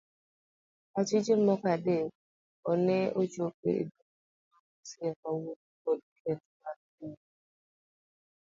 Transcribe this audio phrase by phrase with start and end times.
[0.99, 2.11] Achije moko adek
[2.85, 3.91] ne ochopii edoho
[4.43, 7.11] ma busia kawuono kod keth mar kuo.